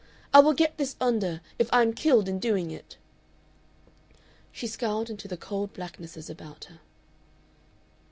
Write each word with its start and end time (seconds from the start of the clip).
I 0.33 0.39
will 0.39 0.53
get 0.53 0.79
this 0.79 0.95
under 0.99 1.41
if 1.59 1.69
I 1.71 1.83
am 1.83 1.93
killed 1.93 2.27
in 2.27 2.39
doing 2.39 2.71
it!" 2.71 2.97
She 4.51 4.65
scowled 4.65 5.11
into 5.11 5.27
the 5.27 5.37
cold 5.37 5.73
blacknesses 5.73 6.27
about 6.27 6.63
her. 6.65 6.79